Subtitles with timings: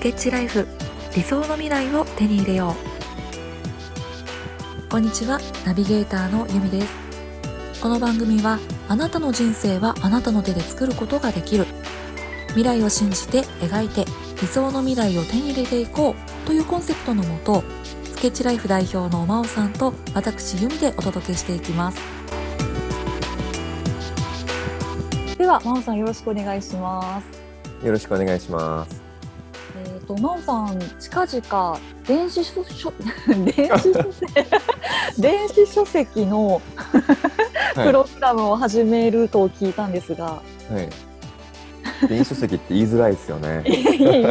[0.00, 0.66] スケッチライフ。
[1.14, 2.74] 理想の未来を手に入れよ
[4.86, 4.88] う。
[4.88, 5.38] こんにちは。
[5.66, 6.88] ナビゲーターのゆみです。
[7.82, 8.58] この番組は
[8.88, 11.66] あなたの人生はあなたの手で作ることができる。
[12.54, 14.06] 未来を信じて描いて
[14.40, 16.46] 理想の未来を手に入れていこう。
[16.46, 17.62] というコンセプトのもと
[18.04, 22.00] スケッチライフ代表の真央さんと私由美でお届けしていきます。
[25.36, 27.84] では真央さんよろしくお願いします。
[27.84, 28.99] よろしくお願いします、
[30.10, 32.92] と真央さん近々電子書書
[33.28, 34.34] 電子書籍
[35.18, 36.60] 電子書籍の
[37.74, 40.88] プログラムを始めると聞いたんですが、はい
[42.08, 43.62] 電子書籍って言いづらいですよね。
[43.66, 43.74] 言
[44.14, 44.22] え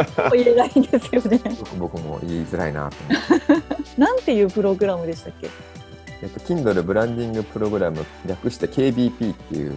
[0.55, 1.40] ないんですよね。
[1.78, 4.02] 僕も言いづらいなと思って。
[4.02, 5.50] なんていうプログラムでしたっけ？
[6.24, 9.76] えっと Kindle ブランディングプログラム略して KBP っていう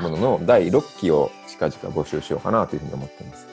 [0.00, 3.46] ものの第6期を近々募集しようかなというふうに思っています。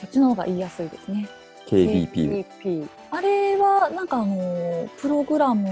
[0.00, 1.28] そっちの方が言いやすいですね。
[1.68, 2.46] KBP。
[2.62, 5.68] KBP あれはなんかあのプログラム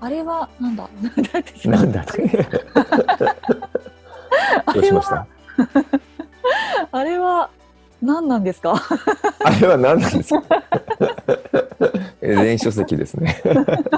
[0.00, 0.88] あれはなんだ？
[1.64, 2.04] なんだ
[4.74, 5.26] どうしました？
[6.92, 7.50] あれは
[8.02, 8.74] 何なんですか？
[9.44, 10.42] あれは何なんですか？
[12.20, 13.42] 電子書籍ですね。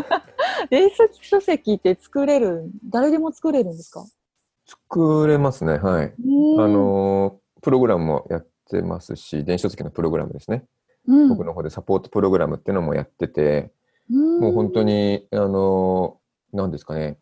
[0.71, 4.05] 電子書籍って作れる誰でも作れるんですか？
[4.67, 6.07] 作れますねはい。
[6.07, 6.13] あ
[6.69, 8.49] のプログラムもやって
[8.83, 10.65] ますし電子書籍のプログラムですね、
[11.07, 13.73] うん、僕の方でサポートプログラムっていうのもやってて
[14.11, 16.19] もう本当にあの
[16.53, 17.19] 何ですかね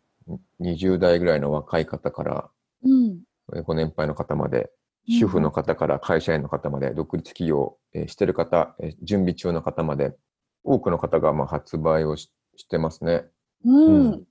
[0.61, 2.49] 20代ぐらいの若い方から、
[2.83, 3.19] うん、
[3.63, 4.71] ご年配の方まで、
[5.07, 10.15] 主婦の方から会社員の方まで、独立企業、えしてる方、え準備中の方まで、
[10.63, 13.25] 多くの方がまあ発売をししてますね。
[13.65, 14.25] うん。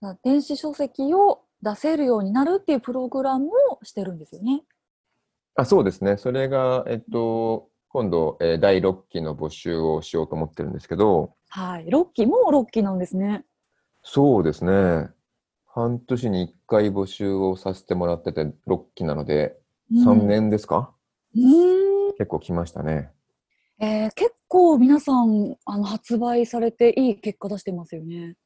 [0.00, 4.62] うん、電子書籍を出せるようになるっていうプログラムをしてるんですよね。
[5.56, 6.16] あそうですね。
[6.16, 11.34] それが、えっと、今度、えー、第6期の募集をしようと思ってるんですけど。
[11.48, 11.86] はい。
[11.86, 13.44] 6期、もう6期なんですね。
[14.02, 15.10] そうですね。
[15.66, 19.56] 半年に1回募集をさせてもらってて、6期なので、
[19.92, 20.92] 3年ですか、
[21.36, 23.12] うん、結構来ましたね。
[23.80, 28.36] えー、結構皆さんあの発売されていい結果出してますよね。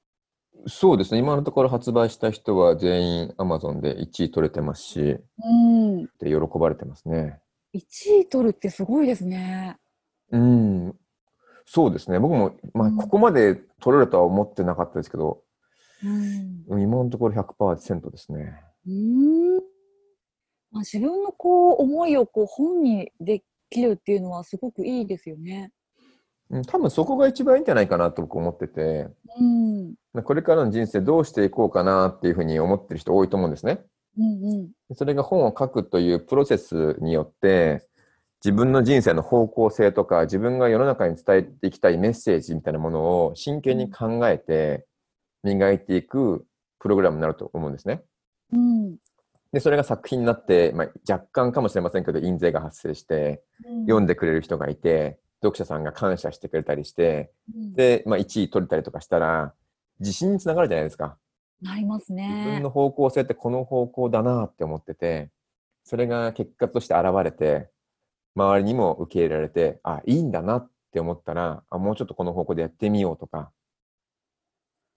[0.66, 1.18] そうですね。
[1.18, 7.40] 今のところ発売した人は全員 Amazon で1位取れてますし、うん、で喜ばれてますね。
[7.74, 7.80] 1
[8.22, 9.76] 位取るってすごいですね。
[10.30, 10.94] うん。
[11.64, 12.18] そうですね。
[12.18, 15.42] 僕も、まあ、ここまで取れるとは思ってなかったですけど、
[16.02, 18.60] うん、今のところ100%ですね。
[18.86, 19.56] うん
[20.70, 25.72] まあ、自分のこう思いをこう本にできるっていうのはすごくいいですよね。
[26.50, 33.80] うん、多分そこが一番いいんじゃないかなと僕思ってて、うん、これからの人生どうしていこうかなっていうふうに思ってる人多いと思うんですね。
[34.18, 37.86] うんうん、それが本を書くというプロセスによって
[38.44, 44.86] 自分の人生の方向性とか自分が世の中に伝えていきたいメッセージみたいなものを真剣に考えて、
[45.42, 46.44] 磨いていく
[46.78, 48.02] プログラムになると思うんですね。
[48.52, 48.96] うん、
[49.52, 59.54] でそれが作品になって、まあ、若干かもしれませんけど印税が発生して、うん、読んでくれる人がいて読者さんが感謝してくれたりして、うん、で、まあ、1位取れたりとかしたら
[60.00, 61.16] 自信につながるじゃないですか。
[61.62, 62.28] なりますね。
[62.28, 65.30] 自分の方向性ってこの方向だなって思ってて
[65.84, 67.68] それが結果として現れて
[68.36, 73.50] 周りにも受け入れられてあいいんだなって思ったらあもうちょっとこの方向でやってみようとかっ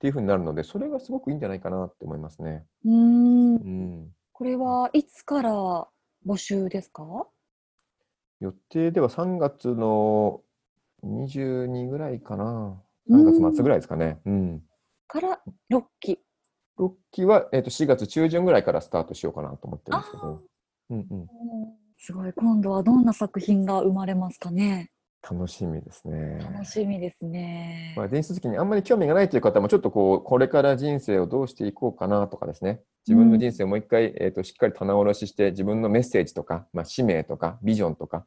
[0.01, 2.65] ていうふうになるので、それがすごくいいんじゃないかなって思いますね。
[2.85, 3.55] うん。
[3.55, 5.87] うん、これはいつから
[6.25, 7.27] 募集ですか？
[8.41, 10.41] 予定では3月の
[11.05, 12.81] 22ぐらいかな。
[13.09, 14.19] 3月末ぐらいですかね。
[14.25, 14.61] うん。
[15.07, 15.39] から
[15.71, 16.19] 6期。
[16.79, 20.41] 6期は、えー、と4月中旬ぐらいからスタートしようかなと思ってるんですけど。
[20.89, 21.27] うんうん、
[21.99, 22.33] すごい。
[22.33, 24.91] 今度はどんな作品が生まれますかね？
[25.21, 26.39] 楽しみですね。
[26.41, 27.93] 楽しみですね。
[27.95, 38.25] まあ、電子書籍にあんまり興味がないという方も、ちょっとこう、これから人生をどうしていこうかなとかですね、自分の人生をもう一回、うん、えーと、しっかり棚卸しして、自分のメッセージとか、まあ、使命とか、ビジョンとか、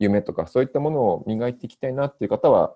[0.00, 2.74] 夢とか、そういったものを磨いていきたいなっていう方は、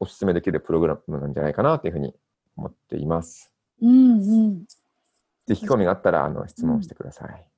[0.00, 2.14] お勧めできるプログラムなんじゃないかなというふうに
[2.56, 3.52] 思っています。
[3.82, 4.64] うんうん。
[5.46, 7.28] ぜひ興味があったら、あの、質問してください。
[7.30, 7.56] うん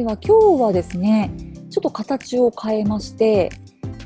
[0.00, 1.30] では今日はですね
[1.68, 3.50] ちょっと形を変えまして、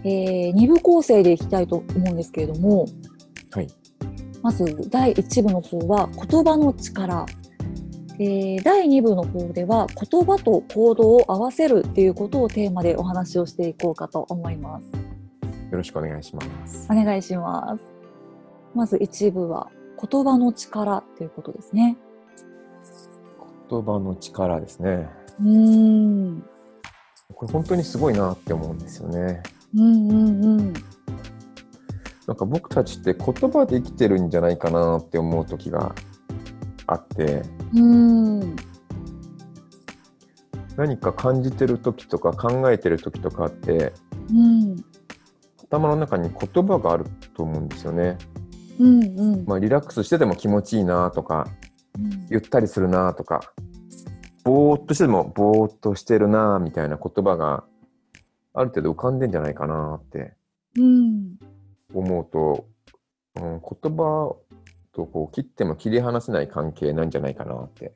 [0.03, 2.87] えー、2部構成でいきたいと思うんですけれども、
[3.53, 3.69] はい、
[4.43, 7.27] まず第1部の方は言葉の力、
[8.21, 14.85] えー、第2部の方では言葉と行動を合わせるっていうことをテーマでお話をしていこうかと思います。
[15.71, 16.87] よろしくお願いします。
[16.91, 17.85] お願いします。
[18.73, 19.69] まず1部は
[20.01, 21.97] 言葉の力ということですね。
[23.69, 25.09] 言葉の力ですね。
[25.41, 26.45] うん
[27.35, 29.43] これ本当にすごいなって思うんですよね。
[29.75, 30.73] うんうんうん。
[32.27, 35.95] なんか僕たちって言葉で生きてるんじゃないかなって思う時が
[36.87, 37.43] あって、
[37.75, 38.57] うん。
[40.77, 43.93] 何か感じてる時とか考えてる時とかって、
[44.31, 44.77] うん、
[45.65, 47.05] 頭の中に言葉がある
[47.35, 48.19] と思うんですよね。
[48.79, 49.03] うん。
[49.19, 49.45] うん。
[49.47, 51.47] まあ、リラックスしてても気持ちいいなとか、
[51.99, 53.53] うん、ゆったりするなとか
[54.45, 57.65] ぼーっとしてもぼーっとしてるなみたいな言葉が
[58.53, 60.35] ある程度浮かんでんじゃないかなって
[61.93, 62.67] 思うと、
[63.37, 64.37] うん、言葉
[64.95, 67.93] とこう切っても切り離せない関係なんじゃないかなって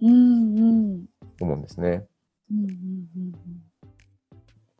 [0.00, 2.06] 思うんですね。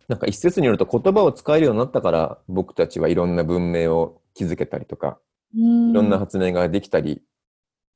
[0.06, 5.18] なんか一説によると言葉を使えるようになったから僕たちはいろんな文明を築けたりとか、
[5.54, 7.22] いろんな発明ができたり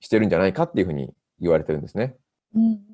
[0.01, 2.17] してるんじゃないかっていうふうに言われてるんですね。
[2.55, 2.89] うん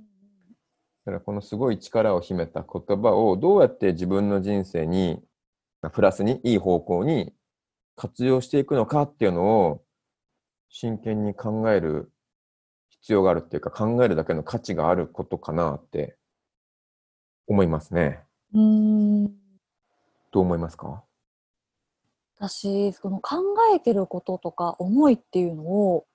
[1.05, 5.23] だからこのすごい力を秘めた言葉をどうやって自分の人生に
[5.93, 7.35] プラスにいい方向に
[7.95, 9.84] 活用していくのかっていうのを
[10.77, 12.11] 真剣に考える
[12.89, 16.17] 必要があるっていうか考えるだけの価値があることかなって
[17.47, 18.25] 思いますね。
[18.53, 19.31] うんど
[20.35, 21.05] う思いますか？
[22.37, 23.37] 私その考
[23.73, 26.07] えてることとか思いっていうのを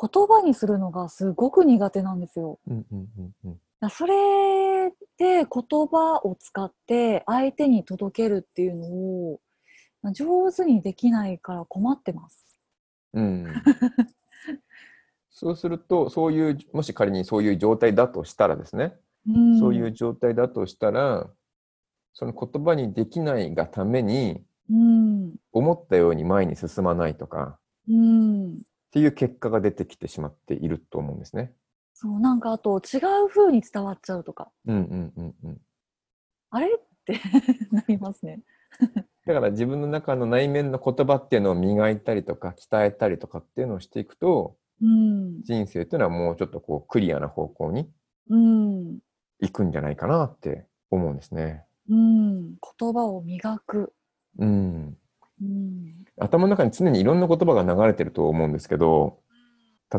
[0.00, 2.58] 言葉にするのがすごく苦手なんですよ。
[2.66, 9.40] うんうんうんうんそれで言葉を使って相手に届けるっていうのを
[10.12, 12.57] 上手にできないから困ってます。
[13.14, 13.46] うん、
[15.30, 18.94] そうするとそういうもし仮にそういう状態だとしたらですね、
[19.28, 21.30] うん、そういう状態だとしたら
[22.12, 27.58] その言葉にできないがために、うん、思ったように前に進まないとか、
[27.88, 28.56] うん、っ
[28.90, 31.52] ていう結果が出てきてしまっていると思うんですね。
[31.94, 35.60] そうなんかあと違う風に伝わっちゃうとか、うんうんうんうん、
[36.50, 36.68] あれ？
[36.74, 37.20] って
[37.72, 38.42] なりますね
[39.28, 47.90] だから自分の中の内面の言葉っていうのを磨いたりとか鍛えたりとかっていうのをしていくと、うん、人生っていうのはもうちょっとこうクリアな方向に
[48.30, 51.62] 行くんじゃないかなって思うんですね。
[51.90, 53.92] うん、言葉を磨く、
[54.38, 54.96] うん、
[55.42, 59.18] うん、頭の中に常にいろんな言葉が流れてると思うんですけど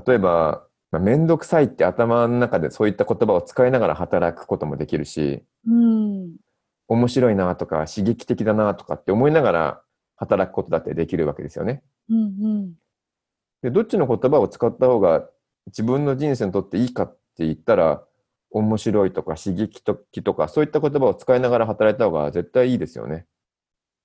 [0.08, 6.36] 例えばまあ、めんどくさいって頭の中でそういった言葉を使いながら働くこともできるし、うん、
[6.90, 9.82] 面白いなとか刺激的だなとかって思いながら
[10.18, 11.84] 働くことだってできるわけですよね。
[12.10, 12.74] うんうん、
[13.62, 15.30] でどっちの言葉を使った方が
[15.68, 18.04] 自分の人生にとっていいかって言ったら
[18.50, 23.26] 面白いとか刺激的とかそういった言葉を使いながら働いた方が絶対いいですよね。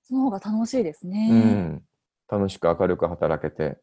[0.03, 1.29] その方が楽しいですね。
[1.31, 1.83] うん、
[2.29, 3.79] 楽しく明るく働けて。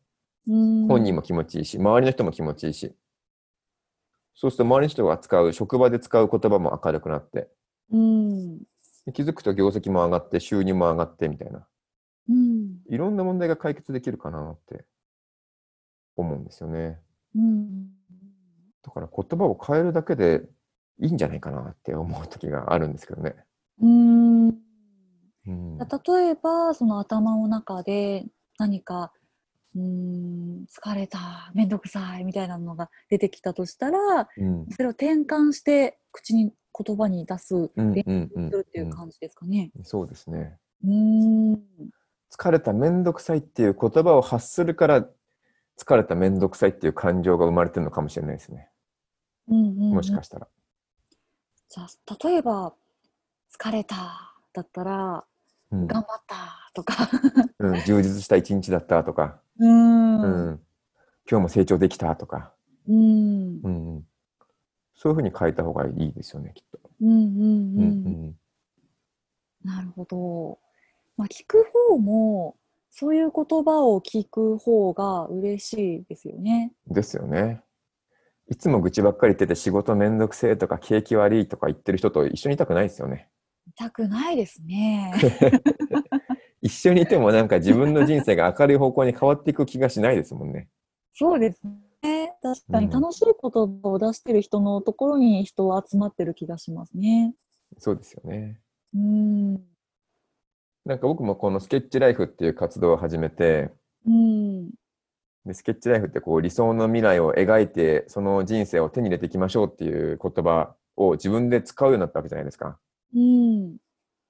[0.48, 2.95] 本人も気持ちいいし、周りの人も気持ちいいし。
[4.33, 7.48] そうすると周りの人が使う、職場で使う言葉も明るくなって。
[7.92, 8.59] うん、
[9.13, 11.68] 気づくと業績も上がって、収入も上がってみたいな。
[12.30, 14.86] うん、いろんな問題が解決できるかなって
[16.15, 17.00] 思うんですよね。
[17.36, 17.88] うん、
[18.83, 20.44] だから言葉を変えるだけで
[21.00, 23.36] いいんじゃないかなって思う時があるんですけどね。
[23.81, 24.48] うん
[25.48, 25.86] うん、例
[26.30, 28.25] えばその頭の中で
[28.59, 29.12] 何か
[29.75, 36.51] うん疲れた面倒くさいみたいなのが出てきたとしたら、うん、それを転換して口に
[36.83, 39.71] 言葉に出す練習するっていう感じですかね。
[39.83, 40.57] そうですね。
[40.83, 41.53] うん。
[42.31, 45.05] 疲れた面倒くさいっていう言葉を発するから
[45.77, 48.69] 疲れた面倒くさいっていう感情が生まれてるのかもしれないですね。
[49.50, 50.47] うんうんうん、もしかしたら。
[51.69, 52.73] じゃあ例えば
[53.57, 53.95] 疲れた
[54.53, 55.25] だったら、
[55.71, 57.09] うん、頑張ったとか。
[57.59, 59.41] うん、充実した一日だったとか。
[59.59, 60.61] うん、うん、
[61.29, 62.53] 今日も成長できたとか、
[62.88, 64.05] うん、うん、
[64.95, 66.79] そういうふうに変えた方がいいですよねきっと。
[67.01, 68.36] うんうんうん、
[69.63, 70.60] なるほど。
[71.17, 72.55] まあ、聞く方も
[72.91, 76.74] そういう言葉を聞く方が嬉しいですよね。
[76.88, 77.62] ですよね。
[78.50, 83.29] いつも愚痴ばっかり言ってて仕事めんどくせえとか景気悪いとか言ってる人と一緒にいたくないですよね。
[83.67, 85.13] いたくないですね。
[86.62, 90.67] 一緒にいてもなんか自分の人生が明るい方向に変わっていく気がしないですもんね。
[91.13, 91.62] そうです
[92.03, 92.34] ね。
[92.41, 97.34] 確かに楽しい言葉を出してる人のところに人は集まってる気がしますね。
[97.77, 98.60] そうですよね。
[98.96, 99.53] うん。
[100.86, 103.72] なんか僕もこのスケッチライフっていう活動を始めて、
[104.05, 104.70] うん、
[105.46, 112.79] でスケッチライフってこう理想の未来を描いてその人生を手に入れていきましょうっていう言葉を自分で使うようになったわけじゃないですか。
[113.15, 113.77] うん、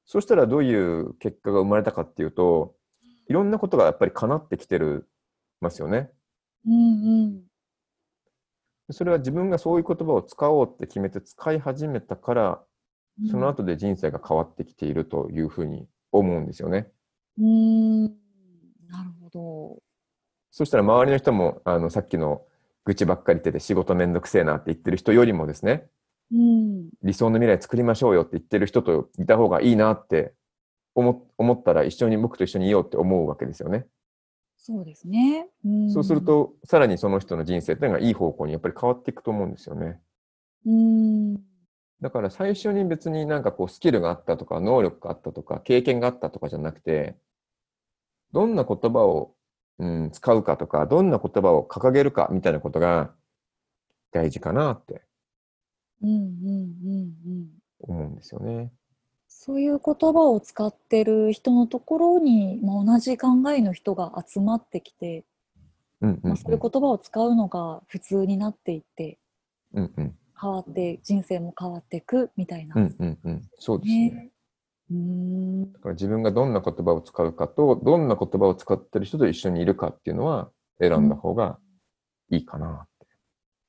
[0.05, 2.75] そしたらどういう結果が生まれたかっていうと、
[3.29, 5.07] いろんなことがやっぱり叶ってきてる
[5.61, 6.09] ますよね。
[6.67, 7.41] うんうん。
[8.91, 12.63] それは自分がそういう言葉を使おうって決めて使い始めたから、
[13.29, 16.87] その後で人生が変わってきているというふうに思うんですよね。
[17.39, 19.77] うん、なるほど。
[20.49, 22.41] そしたら周りの人も、あの、さっきの
[22.85, 25.87] 愚痴ばっかり言ってて仕事めんどくせえなって言ってる人よりもですね、
[26.31, 30.33] うん、理想の未来作りましょうよって言ってる人といた方がいいなって
[30.95, 33.85] 思思ったら一緒に僕と一緒にいようって思うわけですよね。
[34.63, 35.47] そうですね。
[35.65, 39.99] うん、そうすると、さらにその人の人生っていうのがいい方向にやっぱり変わっていくと思うんですよね。
[40.67, 41.35] うん。
[41.99, 47.17] だから最初に別になんかこうスキルがあったとか、能力があったとか、経験があったとかじゃなくて、
[48.33, 49.33] どんな言葉を、
[49.79, 53.15] うん、使うかとか、どんな言葉を掲げるかみたいなことが
[54.11, 55.01] 大事かなって、
[56.03, 57.49] うんうんうんうん、
[57.79, 58.71] 思うんですよね。
[59.43, 65.25] そういう言葉を使ってる人のところに、まあ、同じ考えの人が集まってきて、
[65.99, 69.17] うんうんうん、まあ、そういう言葉を使うのが普通になっていって、
[69.73, 72.75] うんうん、変わって人生も変わっていくみたいな。
[72.75, 74.09] うんうんうん、そうですね。
[74.11, 74.31] ね。
[74.91, 75.73] うん。
[75.73, 81.57] だから自分がどんな言葉を使うかとどんな言葉を使ってる人と一緒にいるかっていうのは選んだ方が
[82.29, 83.07] いいかなって。
[83.07, 83.09] うん、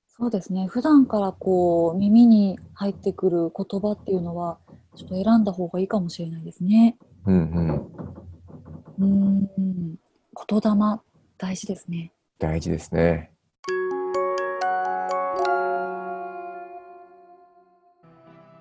[0.08, 0.66] そうですね。
[0.66, 4.58] 普段からこう霊に入ってくる言葉っていうのは
[4.94, 6.96] ちょっと選んだ方がいいかもしれないですね。
[7.26, 7.34] うん
[8.98, 9.04] うん。
[9.04, 9.48] うん。
[10.48, 11.00] 言霊
[11.38, 12.12] 大事ですね。
[12.38, 13.32] 大事ですね。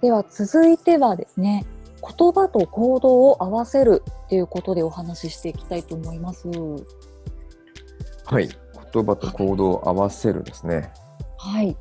[0.01, 1.65] では続いてはですね、
[2.01, 6.47] 言葉と行動を合わせるっていうことでお話ししていきたいと思います。
[8.25, 8.47] はい、
[8.93, 10.91] 言葉と行動を合わせるですね。
[11.37, 11.75] はい。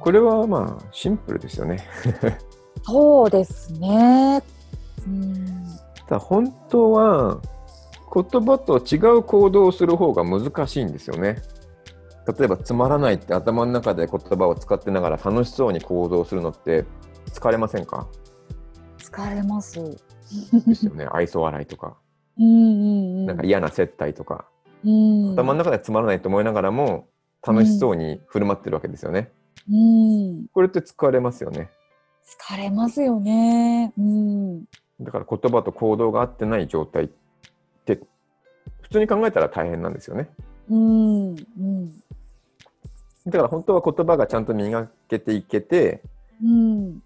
[0.00, 1.86] これはまあシンプルですよね。
[2.84, 4.42] そうですね。
[5.06, 5.44] うん、
[6.08, 7.40] だ本当は
[8.14, 11.42] 言葉と違う行動をする方が難しいんですよね。
[12.38, 16.84] 例えばつまらないって頭の中で言葉を使ってながら楽しそうに行動するのって
[17.26, 18.06] 疲れませんか？
[18.98, 19.78] 疲れます。
[20.66, 21.06] ですよね。
[21.12, 21.96] 愛想笑いとか。
[22.38, 24.46] なんか嫌な接待とか。
[24.84, 27.08] うん、頭の中でつまらないと思いながらも
[27.46, 29.30] 楽しそうに振る舞ってるわけですよね。
[29.70, 31.70] うん、これって疲れますよね。
[32.26, 33.92] 疲れますよね。
[33.98, 34.64] うん。
[35.00, 37.08] だから言葉と行動が合ってない状態っ
[37.84, 38.00] て
[38.82, 40.28] 普通に考えたら大変なんですよね。
[40.70, 41.28] うん。
[41.30, 41.92] うん。
[43.26, 46.02] だから本当は言葉がちゃんと磨けていけて、
[46.42, 47.02] うん。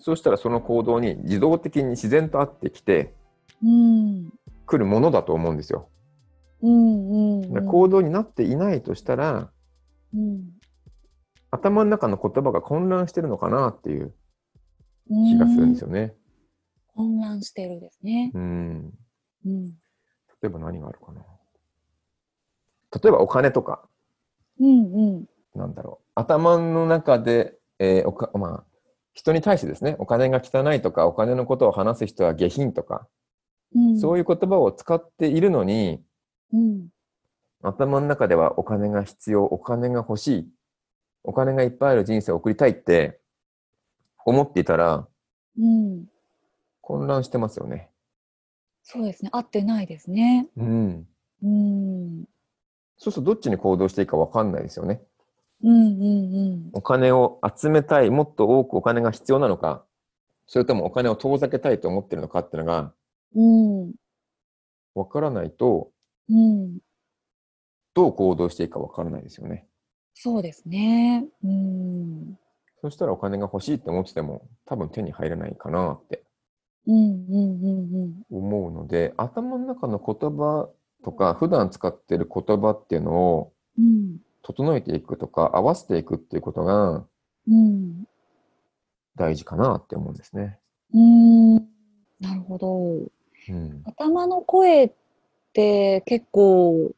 [0.00, 3.14] そうしたらその行動に自動的に自然と合ってきて、
[3.62, 4.32] うん。
[4.66, 5.88] 来るものだと思うんですよ。
[6.62, 9.50] うんうん、うん、行動になっていないとしたら、
[10.14, 10.52] うん、
[11.50, 14.14] 頭の中の言葉が混乱してるのかなっていう
[15.12, 16.14] 気がするんですよね。
[16.94, 18.30] 混乱してるですね。
[18.34, 18.92] うん。
[19.46, 19.66] うん。
[19.66, 19.72] 例
[20.44, 21.22] えば何があるかな。
[23.02, 23.88] 例えばお金とか。
[24.60, 25.24] うんうん。
[25.54, 26.06] なんだろう。
[26.14, 28.64] 頭の中で、えー、おかまあ、
[29.14, 33.06] 人に対してですね、お金が汚いとか、お金のことを話す人は下品とか、
[33.74, 36.02] うん、そういう言葉を使っているのに、
[36.52, 36.88] うん、
[37.62, 40.48] 頭の中ではお金が必要、お金が欲しい、
[41.24, 43.20] お金がいっぱいある人生を送りたいって
[44.24, 45.06] 思っていたら、
[45.58, 46.06] うん、
[46.80, 47.90] 混乱してますよね。
[48.82, 49.30] そうですね。
[49.32, 50.48] 合ってないですね。
[50.56, 51.06] うん。
[51.42, 52.24] うん。
[52.98, 55.00] そうするとどっちに行動していいか分かんないですよね。
[55.62, 56.70] うんうんうん。
[56.72, 59.84] お金を集めたい、もっと多くお金が必要なのか、
[60.46, 62.92] それともお金を遠ざけたいと思ってるのかっていうのが、
[63.34, 63.92] うん。
[64.94, 65.92] 分からないと、
[66.28, 66.78] うん。
[67.94, 69.66] どう行動していいか分からないですよね。
[70.14, 71.26] そうですね。
[71.44, 72.38] うん。
[72.82, 76.24] そしたらお金が欲しいって思ってても多分手に入らないかなって
[76.84, 80.68] 思うので、頭の中の言葉
[81.04, 83.52] とか普段使ってる言葉っていうのを
[84.42, 87.06] 整えていくとか合わせていくっていうことが
[89.14, 90.58] 大事かなって思うんですね。
[90.92, 91.54] うん、
[92.20, 92.96] なるほど、
[93.48, 93.82] うん。
[93.84, 94.92] 頭の声っ
[95.52, 96.90] て結構、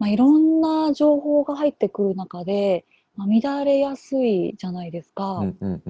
[0.00, 5.38] まあ、いろんな情報が入ってくる中でまあ、乱れやすいじゃないですか。
[5.38, 5.82] うんうん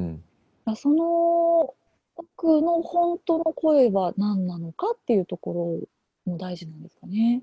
[0.67, 1.75] うん、その
[2.17, 5.87] 奥の本当の声は何なのかっていうとこ
[6.27, 7.43] ろも大事なんですかね。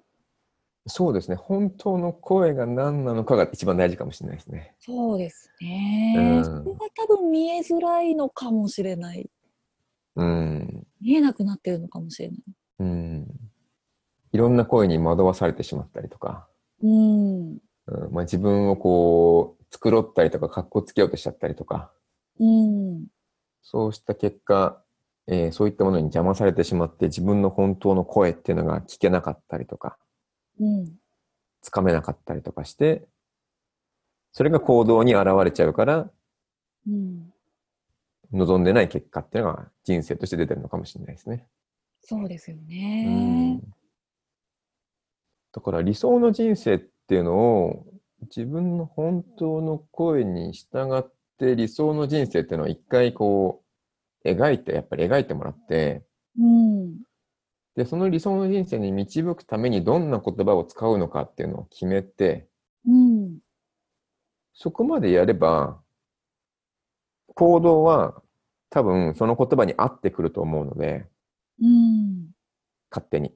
[0.88, 1.36] そうですね。
[1.36, 4.76] 本当の声が何なのかが一番大事かもしれないですね。
[4.80, 6.16] そうですね。
[6.18, 9.28] うん、そこが多分見えづらいのかもしれない。
[10.16, 10.88] うん。
[11.02, 12.40] 見えなくなってるのかもしれない。
[12.80, 13.28] うん。
[14.32, 16.48] いろんな声に惑わされてしまったりとか。
[16.84, 17.58] うん。
[17.88, 21.92] うん、まあ、自分をこう繕ったりとか、格好つけようとしちゃったりとか、
[22.40, 23.06] うん、
[23.62, 24.82] そうした結果、
[25.28, 29.98] えー、そういったものに邪魔されてしまって、自分の本当の声っていうのが聞けなかったりとか、
[30.60, 30.94] うん、
[31.62, 33.08] つかめなかったりとかして、
[34.32, 36.10] それが行動に現れちゃうから、
[36.88, 37.34] うん、
[38.32, 41.48] 望んでない結果っていうのが人生として出てるのかもしれないですね。
[42.02, 43.62] そうですよね。
[45.52, 47.86] だから理想の人生っていうのを
[48.26, 51.04] 自分の本当の声に従っ
[51.38, 53.64] て理想の人生っていうのを一回こ
[54.24, 56.04] う描いて、やっぱり描いてもらって、
[56.40, 56.98] うん、
[57.76, 62.48] で、その理想の人生に導くためにどんな言葉を使うのかっていうのを決めて、
[62.88, 63.38] うん、
[64.54, 65.80] そこまでやれば、
[67.36, 68.22] 行動は
[68.70, 71.06] 多分その言葉に合ってくると思うので、
[71.62, 72.28] うん、
[72.90, 73.34] 勝手に、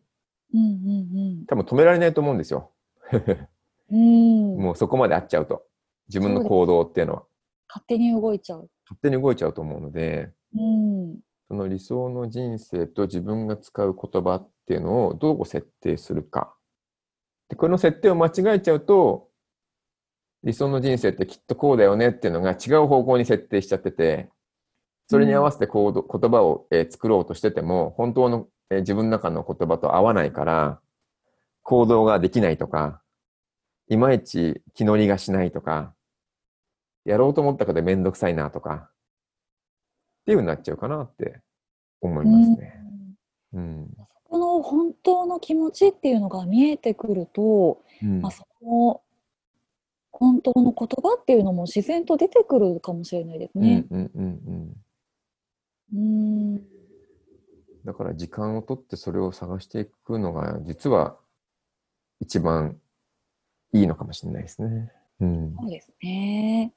[0.53, 1.45] うんうんうん。
[1.45, 2.71] 多分止められないと思うんですよ。
[3.91, 5.63] うん、もうそこまで合っちゃうと。
[6.09, 7.23] 自分の行動っていうのは。
[7.67, 8.69] 勝手に動いちゃう。
[8.85, 16.55] 勝手に動いちゃうと思うので、うん、その理想の人生と自分が使う言葉っていうのをどう設定するか。
[17.49, 19.29] でこの設定を間違えちゃうと、
[20.43, 24.29] 理想の人生ってきっとこうだよねっていうのが違う方向に設定しちゃってて、
[25.07, 30.79] それに合わせてこう言葉を、えー、作ろうとしてても、本当の、えー、自分の中の言葉と合わないから、
[31.63, 33.01] 行動ができないとか、
[33.89, 35.93] いまいち気乗りがしないとか、
[37.05, 38.89] やろうと思ったけどめんどくさいなとか、っ
[40.25, 41.41] ていう風になっちゃうかなって
[42.01, 42.81] 思いますね。
[43.53, 49.01] うん、うん、そこの本当の気持ちっていうのが見えてくると、うん、まあ、その
[50.11, 53.87] 本当の言葉っていうのも自然と出てくるかもしれないですね。
[53.89, 54.73] うんうんうん
[55.91, 56.57] うん、
[57.85, 61.17] だから時間をとってそれを探していくのが実は
[62.19, 62.77] 一番
[63.73, 64.91] いいのかもしれないですね。
[65.19, 66.73] うん、そうですね。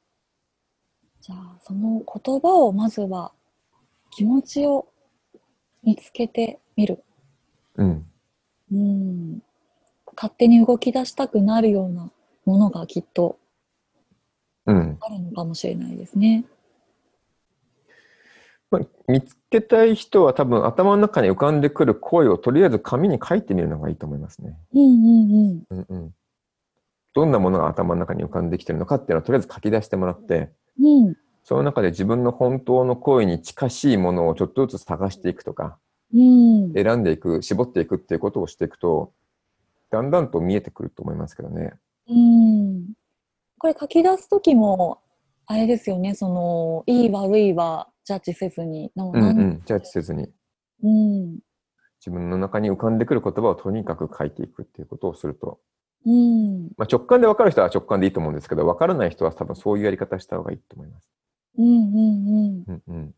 [1.20, 3.32] じゃあその言葉をまずは
[4.10, 4.88] 気持ちを
[5.82, 7.02] 見つけてみる。
[7.76, 8.06] うん。
[8.72, 9.42] うん。
[10.14, 12.10] 勝手に動き出したくなるような
[12.44, 13.38] ものがきっと
[14.66, 16.44] あるのかもしれないですね。
[18.70, 24.56] まあ、見つけたい人は多分頭の中に浮かんでくる声をとりあえず紙に書いてみるのがいいと思いますね。
[24.74, 25.64] うんうんうん。
[25.70, 26.14] うんうん、
[27.14, 35.78] どんなものが頭の中に浮かんできてるのかっていうのはとりあえず書き出してもらって、うん、その中で自分の本当の声に近しいものをちょっとずつ探していくとか、
[36.14, 39.12] うん、選んでいく、絞っていくっていうことをしていくと、
[39.90, 41.74] だんだんと見えてくると思いますけどね。
[42.08, 42.92] うん。
[43.58, 45.00] これ書き出す時も、
[45.46, 48.90] あれですよね、その、いい悪いはジャッジせずに。
[48.96, 50.28] うんうん、ジャッジせずに。
[50.82, 51.38] うん。
[52.00, 55.60] 自分の中に浮かんでくる言葉をとにかく書いていくっていうことをすると、
[56.04, 56.68] うん。
[56.76, 61.08] まあ、直感で分かる人は直感でいいと思うんですけど、分からない人は多分そういうやり方した方がいいと思います。
[61.58, 62.02] うんうんう
[62.50, 62.64] ん。
[62.66, 63.14] うんうん。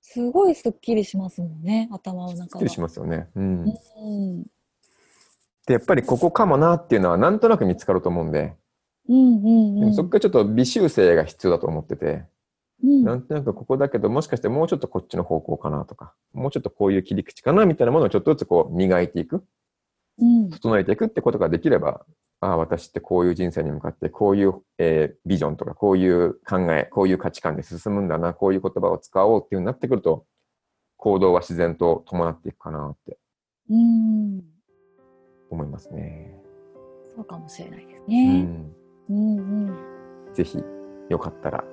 [0.00, 2.46] すごいスッキリしますもんね、頭の中が。
[2.46, 3.28] スッキリしますよね。
[3.34, 3.64] うん。
[3.64, 4.44] うん
[5.68, 8.54] で、やっぱりここかもなっていうのはなんとなく見つかると思うんで、
[9.08, 12.24] うんうんうん、でもそこからちょっと微修正が必要だと思ってて、
[12.82, 19.42] うん、なんとなくここだけど、もしかしてもうちょっとこっちの方向かなとか、もうちょっとこういう切り口かなみたいなものをちょっとずつこう磨いていく、うん、
[20.18, 22.04] 整えていくってことができれば、
[22.40, 30.24] ああ、私ってこういう人生に向かって、こういう、えー、ビジョンとか、こういう考え、こういう価値観で進むんだな、こういう言葉を使おうっていうふうになってくると、
[30.96, 33.18] 行動は自然と伴っていくかなって。
[33.70, 34.42] うん
[35.50, 36.40] 思いますね。
[37.14, 38.46] そうかもしれないですね。
[39.08, 40.62] うん、うんうんぜひ
[41.08, 41.64] よかったら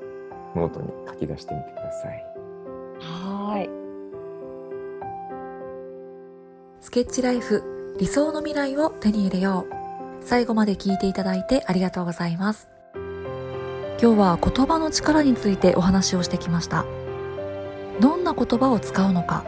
[0.55, 2.25] ノートに書き出してみてください。
[2.99, 3.69] はい。
[6.81, 10.25] スケッチライフ理想の未来を手に入れよう。
[10.25, 12.69] 最後まで聞いていただいてありがとうございます。
[14.01, 16.85] 今日は言葉の力についてお話をしてきました。
[18.01, 19.43] どんな言葉を使うのか、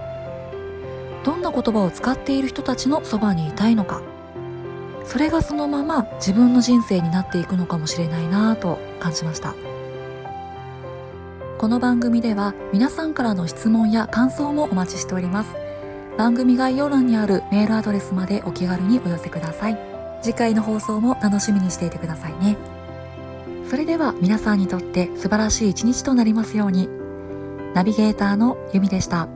[1.24, 4.02] どんな言葉を使っている人たちのそばにいたいのか、
[5.08, 9.56] それがそのまま自分の人生になっていくのかもしれないなぁと感じました
[11.58, 15.67] この番組では皆さんからの質問や感想もお待ちしております
[16.18, 19.78] 番組概要欄にあるメールアドレスまでお気軽にお寄せください。
[20.24, 22.58] 次回の放送も楽しみにしていてくださいね。
[23.70, 26.90] それでは皆さんにとって素晴らしい一日となりますように。
[27.76, 29.28] ナビゲーターのゆみでした。